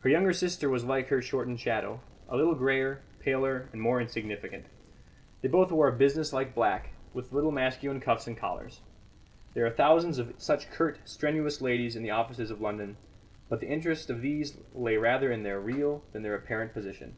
[0.00, 4.66] Her younger sister was like her shortened shadow, a little greyer, paler, and more insignificant.
[5.40, 8.82] They both wore a business like black, with little masculine cuffs and collars.
[9.54, 12.98] There are thousands of such curt, strenuous ladies in the offices of London,
[13.48, 17.16] but the interest of these lay rather in their real than their apparent position.